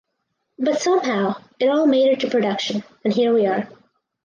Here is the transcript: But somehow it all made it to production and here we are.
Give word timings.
But 0.57 0.81
somehow 0.81 1.35
it 1.59 1.67
all 1.67 1.85
made 1.85 2.11
it 2.11 2.21
to 2.21 2.27
production 2.31 2.83
and 3.03 3.13
here 3.13 3.31
we 3.35 3.45
are. 3.45 3.67